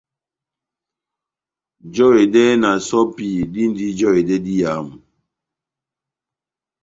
Jɛhedɛ 1.93 2.43
na 2.61 2.69
sɔ́pi 2.87 3.27
dindi 3.53 3.85
jɔhedɛ 3.99 4.35
diyamu. 4.45 4.95